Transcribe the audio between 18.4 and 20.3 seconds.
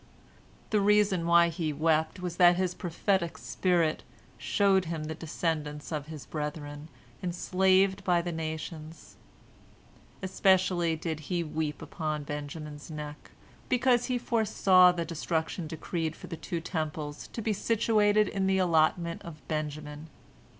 the allotment of Benjamin.